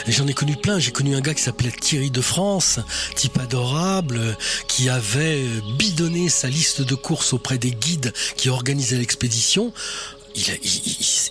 J'en 0.10 0.26
ai 0.26 0.34
connu 0.34 0.56
plein. 0.56 0.80
J'ai 0.80 0.92
connu 0.92 1.16
un 1.16 1.22
gars 1.22 1.34
qui 1.34 1.42
s'appelait 1.42 1.72
Thierry 1.72 2.12
de 2.12 2.22
France, 2.22 2.80
type 3.16 3.38
adorable, 3.40 4.38
qui 4.68 4.90
avait 4.90 5.44
euh, 5.44 5.62
bidonné 5.78 6.30
sa 6.30 6.48
liste 6.48 6.82
de 6.82 6.96
courses 6.96 7.34
auprès 7.34 7.58
des 7.58 7.72
guides 7.72 8.14
qui 8.38 8.50
organisaient 8.50 8.98
l'expédition. 8.98 9.74
Il, 10.36 10.44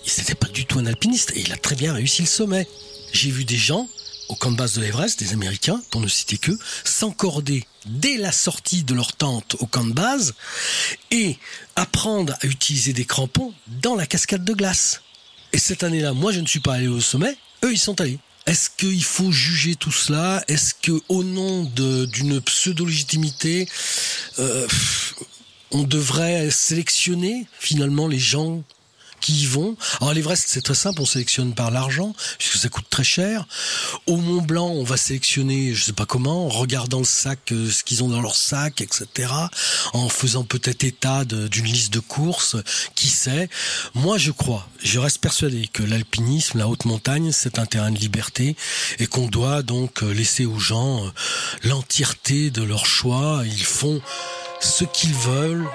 c'était 0.04 0.34
pas 0.34 0.48
du 0.48 0.66
tout 0.66 0.78
un 0.78 0.86
alpiniste 0.86 1.32
et 1.34 1.40
il 1.40 1.52
a 1.52 1.56
très 1.56 1.74
bien 1.74 1.94
réussi 1.94 2.22
le 2.22 2.28
sommet. 2.28 2.68
J'ai 3.12 3.30
vu 3.30 3.44
des 3.44 3.56
gens 3.56 3.88
au 4.28 4.34
camp 4.34 4.50
de 4.50 4.56
base 4.56 4.74
de 4.74 4.82
l'Everest, 4.82 5.20
des 5.20 5.32
Américains, 5.32 5.80
pour 5.90 6.00
ne 6.00 6.08
citer 6.08 6.36
que, 6.36 6.52
s'encorder 6.84 7.64
dès 7.86 8.16
la 8.16 8.32
sortie 8.32 8.82
de 8.82 8.92
leur 8.92 9.12
tente 9.12 9.56
au 9.60 9.66
camp 9.66 9.84
de 9.84 9.92
base 9.92 10.34
et 11.12 11.38
apprendre 11.76 12.34
à 12.42 12.46
utiliser 12.46 12.92
des 12.92 13.04
crampons 13.04 13.54
dans 13.80 13.94
la 13.94 14.04
cascade 14.04 14.44
de 14.44 14.52
glace. 14.52 15.02
Et 15.52 15.58
cette 15.58 15.84
année-là, 15.84 16.12
moi, 16.12 16.32
je 16.32 16.40
ne 16.40 16.46
suis 16.46 16.60
pas 16.60 16.74
allé 16.74 16.88
au 16.88 17.00
sommet. 17.00 17.36
Eux, 17.64 17.72
ils 17.72 17.78
sont 17.78 18.00
allés. 18.00 18.18
Est-ce 18.46 18.70
qu'il 18.70 19.02
faut 19.04 19.32
juger 19.32 19.74
tout 19.74 19.90
cela? 19.90 20.44
Est-ce 20.46 20.72
que, 20.74 20.92
au 21.08 21.24
nom 21.24 21.64
d'une 21.64 22.40
pseudo-légitimité, 22.40 23.68
euh, 24.38 24.66
on 25.72 25.82
devrait 25.82 26.50
sélectionner 26.50 27.46
finalement 27.58 28.06
les 28.06 28.20
gens 28.20 28.62
qui 29.20 29.42
y 29.42 29.46
vont 29.46 29.76
Alors 30.00 30.14
l'Everest, 30.14 30.44
c'est 30.46 30.62
très 30.62 30.74
simple, 30.74 31.00
on 31.00 31.06
sélectionne 31.06 31.54
par 31.54 31.70
l'argent, 31.70 32.14
puisque 32.38 32.56
ça 32.56 32.68
coûte 32.68 32.86
très 32.90 33.04
cher. 33.04 33.46
Au 34.06 34.16
Mont 34.16 34.42
Blanc, 34.42 34.68
on 34.68 34.84
va 34.84 34.96
sélectionner, 34.96 35.74
je 35.74 35.84
sais 35.84 35.92
pas 35.92 36.06
comment, 36.06 36.46
en 36.46 36.48
regardant 36.48 36.98
le 36.98 37.04
sac, 37.04 37.52
euh, 37.52 37.70
ce 37.70 37.84
qu'ils 37.84 38.02
ont 38.02 38.08
dans 38.08 38.20
leur 38.20 38.36
sac, 38.36 38.80
etc. 38.80 39.32
En 39.92 40.08
faisant 40.08 40.44
peut-être 40.44 40.84
état 40.84 41.24
d'une 41.24 41.66
liste 41.66 41.92
de 41.92 42.00
courses, 42.00 42.56
qui 42.94 43.08
sait. 43.08 43.48
Moi, 43.94 44.18
je 44.18 44.30
crois, 44.30 44.68
je 44.82 44.98
reste 44.98 45.18
persuadé 45.18 45.68
que 45.72 45.82
l'alpinisme, 45.82 46.58
la 46.58 46.68
haute 46.68 46.84
montagne, 46.84 47.32
c'est 47.32 47.58
un 47.58 47.66
terrain 47.66 47.90
de 47.90 47.98
liberté 47.98 48.56
et 48.98 49.06
qu'on 49.06 49.28
doit 49.28 49.62
donc 49.62 50.02
euh, 50.02 50.12
laisser 50.12 50.46
aux 50.46 50.58
gens 50.58 51.04
euh, 51.04 51.10
l'entièreté 51.64 52.50
de 52.50 52.62
leur 52.62 52.86
choix. 52.86 53.42
Ils 53.44 53.64
font 53.64 54.00
ce 54.60 54.84
qu'ils 54.84 55.14
veulent, 55.14 55.66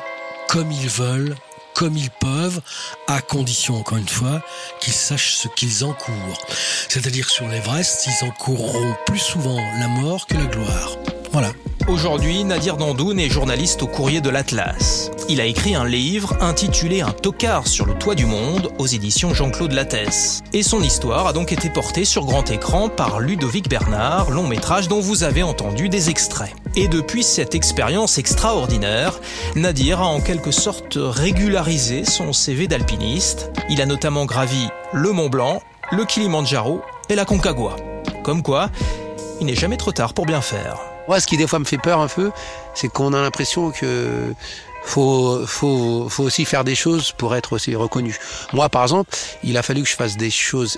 comme 0.48 0.72
ils 0.72 0.90
veulent, 0.90 1.36
comme 1.74 1.98
ils 1.98 2.10
peuvent, 2.10 2.62
à 3.08 3.22
condition, 3.22 3.76
encore 3.78 3.98
une 3.98 4.08
fois, 4.08 4.42
qu'ils 4.80 4.94
sachent 4.94 5.36
ce 5.36 5.48
qu'ils 5.48 5.84
encourent. 5.84 6.46
C'est-à-dire 6.90 7.30
sur 7.30 7.48
l'Everest, 7.48 8.08
ils 8.08 8.26
encourront 8.26 8.96
plus 9.06 9.20
souvent 9.20 9.58
la 9.80 9.88
mort 9.88 10.28
que 10.28 10.36
la 10.36 10.46
gloire. 10.46 10.98
Voilà. 11.32 11.52
Aujourd'hui, 11.88 12.44
Nadir 12.44 12.78
Dandoun 12.78 13.20
est 13.20 13.30
journaliste 13.30 13.82
au 13.82 13.88
courrier 13.88 14.22
de 14.22 14.30
l'Atlas. 14.30 15.12
Il 15.30 15.42
a 15.42 15.46
écrit 15.46 15.76
un 15.76 15.86
livre 15.86 16.38
intitulé 16.40 17.02
Un 17.02 17.12
tocard 17.12 17.68
sur 17.68 17.86
le 17.86 17.96
toit 17.96 18.16
du 18.16 18.26
monde 18.26 18.72
aux 18.78 18.86
éditions 18.86 19.34
Jean-Claude 19.34 19.72
Lattès. 19.72 20.42
Et 20.54 20.64
son 20.64 20.82
histoire 20.82 21.28
a 21.28 21.34
donc 21.34 21.52
été 21.52 21.70
portée 21.70 22.06
sur 22.06 22.26
grand 22.26 22.50
écran 22.52 22.88
par 22.90 23.20
Ludovic 23.20 23.68
Bernard, 23.68 24.30
long 24.30 24.48
métrage 24.48 24.88
dont 24.88 25.00
vous 25.00 25.24
avez 25.24 25.44
entendu 25.44 25.90
des 25.90 26.10
extraits. 26.10 26.54
Et 26.76 26.88
depuis 26.88 27.24
cette 27.24 27.56
expérience 27.56 28.18
extraordinaire, 28.18 29.20
Nadir 29.56 30.02
a 30.02 30.08
en 30.08 30.22
quelque 30.22 30.52
sorte 30.52 30.98
régularisé 31.00 32.06
son 32.06 32.32
CV 32.32 32.68
d'alpiniste. 32.68 33.52
Il 33.70 33.82
a 33.82 33.86
notamment 33.86 34.26
gravi 34.26 34.68
le 34.94 35.12
Mont 35.12 35.30
Blanc, 35.30 35.62
le 35.92 36.06
Kilimandjaro 36.06 36.82
et 37.10 37.16
la 37.16 37.26
Concagua. 37.26 37.76
Comme 38.24 38.44
quoi, 38.44 38.70
il 39.40 39.48
n'est 39.48 39.56
jamais 39.56 39.78
trop 39.78 39.92
tard 39.92 40.14
pour 40.14 40.26
bien 40.26 40.42
faire. 40.42 40.91
Moi, 41.12 41.20
ce 41.20 41.28
qui 41.28 41.36
des 41.36 41.46
fois 41.46 41.60
me 41.60 41.66
fait 41.66 41.78
peur 41.78 42.00
un 42.00 42.08
peu, 42.08 42.32
c'est 42.74 42.88
qu'on 42.88 43.12
a 43.12 43.22
l'impression 43.22 43.72
que 43.72 44.34
faut, 44.86 45.46
faut, 45.46 46.08
aussi 46.20 46.46
faire 46.46 46.64
des 46.64 46.74
choses 46.74 47.12
pour 47.12 47.36
être 47.36 47.52
aussi 47.52 47.76
reconnu. 47.76 48.18
Moi, 48.54 48.70
par 48.70 48.84
exemple, 48.84 49.14
il 49.44 49.58
a 49.58 49.62
fallu 49.62 49.84
que 49.84 49.90
je 49.90 49.96
fasse 49.98 50.16
des 50.16 50.30
choses 50.30 50.78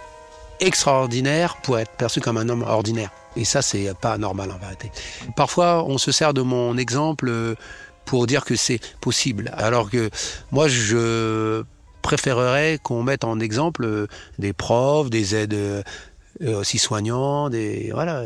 extraordinaires 0.60 1.58
pour 1.62 1.78
être 1.78 1.92
perçu 1.92 2.20
comme 2.20 2.38
un 2.38 2.50
homme 2.50 2.64
ordinaire. 2.64 3.12
Et 3.36 3.46
ça, 3.46 3.62
c'est 3.62 3.94
pas 4.02 4.18
normal 4.18 4.50
en 4.52 4.58
vérité. 4.58 4.92
Parfois, 5.36 5.86
on 5.88 6.00
se 6.00 6.12
sert 6.12 6.34
de 6.34 6.42
mon 6.42 6.80
exemple 6.80 7.32
pour 8.04 8.26
dire 8.26 8.44
que 8.44 8.56
c'est 8.56 8.80
possible. 9.02 9.54
Alors 9.56 9.92
que 9.92 10.10
moi, 10.52 10.68
je 10.68 11.64
préférerais 12.02 12.80
qu'on 12.82 13.04
mette 13.04 13.24
en 13.24 13.40
exemple 13.40 14.08
des 14.40 14.54
profs, 14.54 15.12
des 15.12 15.36
aides 15.36 15.54
euh, 15.54 15.84
aussi 16.42 16.78
soignants, 16.78 17.50
des 17.50 17.92
voilà. 17.94 18.24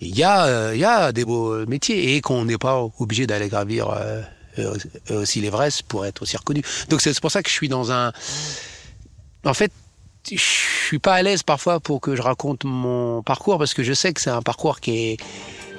Il 0.00 0.16
y 0.16 0.22
a 0.22 0.44
euh, 0.46 0.70
il 0.74 0.80
y 0.80 0.84
a 0.84 1.12
des 1.12 1.24
beaux 1.24 1.66
métiers 1.66 2.14
et 2.14 2.20
qu'on 2.20 2.44
n'est 2.44 2.58
pas 2.58 2.82
obligé 2.98 3.26
d'aller 3.26 3.48
gravir 3.48 3.90
euh, 3.90 4.74
aussi 5.10 5.40
l'Everest 5.40 5.82
pour 5.84 6.06
être 6.06 6.22
aussi 6.22 6.36
reconnu. 6.36 6.62
Donc 6.88 7.00
c'est 7.00 7.18
pour 7.20 7.30
ça 7.30 7.42
que 7.42 7.48
je 7.48 7.54
suis 7.54 7.68
dans 7.68 7.90
un 7.92 8.12
en 9.44 9.54
fait 9.54 9.72
je 10.30 10.36
suis 10.36 10.98
pas 10.98 11.14
à 11.14 11.22
l'aise 11.22 11.42
parfois 11.42 11.80
pour 11.80 12.00
que 12.00 12.14
je 12.14 12.22
raconte 12.22 12.64
mon 12.64 13.22
parcours 13.22 13.58
parce 13.58 13.74
que 13.74 13.82
je 13.82 13.92
sais 13.92 14.12
que 14.12 14.20
c'est 14.20 14.30
un 14.30 14.42
parcours 14.42 14.80
qui 14.80 15.12
est 15.12 15.16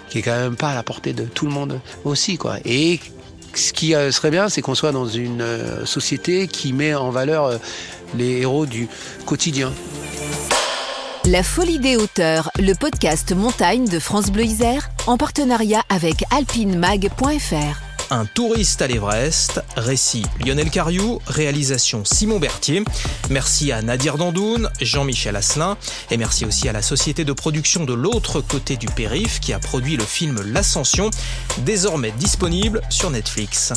qui 0.10 0.20
est 0.20 0.22
quand 0.22 0.38
même 0.38 0.56
pas 0.56 0.72
à 0.72 0.76
la 0.76 0.84
portée 0.84 1.14
de 1.14 1.24
tout 1.26 1.46
le 1.46 1.52
monde 1.52 1.80
aussi 2.04 2.38
quoi. 2.38 2.58
Et 2.66 3.00
ce 3.54 3.74
qui 3.74 3.92
serait 3.92 4.30
bien, 4.30 4.48
c'est 4.48 4.62
qu'on 4.62 4.76
soit 4.76 4.92
dans 4.92 5.08
une 5.08 5.44
société 5.86 6.48
qui 6.48 6.72
met 6.72 6.94
en 6.94 7.10
valeur 7.10 7.60
les 8.16 8.42
héros 8.42 8.68
du 8.68 8.88
quotidien. 9.26 9.72
La 11.32 11.44
Folie 11.44 11.78
des 11.78 11.96
hauteurs, 11.96 12.50
le 12.58 12.74
podcast 12.74 13.34
montagne 13.36 13.88
de 13.88 14.00
France 14.00 14.32
Bleu 14.32 14.46
Isère, 14.46 14.90
en 15.06 15.16
partenariat 15.16 15.84
avec 15.88 16.24
alpinemag.fr. 16.32 18.10
Un 18.10 18.26
touriste 18.26 18.82
à 18.82 18.88
l'Everest, 18.88 19.62
récit 19.76 20.24
Lionel 20.44 20.72
Cariou, 20.72 21.20
réalisation 21.28 22.04
Simon 22.04 22.40
Berthier. 22.40 22.84
Merci 23.30 23.72
à 23.72 23.84
Nadir 23.84 24.18
Dandoun, 24.18 24.72
Jean-Michel 24.82 25.36
Asselin 25.36 25.78
et 26.10 26.18
merci 26.18 26.46
aussi 26.46 26.68
à 26.68 26.74
la 26.74 26.82
société 26.82 27.26
de 27.26 27.34
production 27.34 27.84
de 27.84 27.94
l'autre 27.94 28.42
côté 28.42 28.76
du 28.76 28.88
périph 28.88 29.40
qui 29.40 29.54
a 29.54 29.60
produit 29.60 29.98
le 29.98 30.06
film 30.06 30.42
L'Ascension, 30.44 31.12
désormais 31.60 32.12
disponible 32.18 32.82
sur 32.90 33.12
Netflix. 33.12 33.74